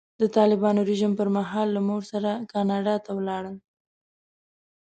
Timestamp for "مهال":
1.37-1.67